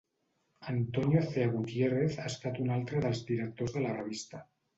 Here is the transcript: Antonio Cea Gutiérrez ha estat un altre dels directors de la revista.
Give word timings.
Antonio 0.71 1.21
Cea 1.27 1.49
Gutiérrez 1.57 2.17
ha 2.23 2.25
estat 2.31 2.59
un 2.65 2.73
altre 2.79 3.03
dels 3.05 3.23
directors 3.29 3.79
de 3.79 3.87
la 3.87 3.95
revista. 4.01 4.43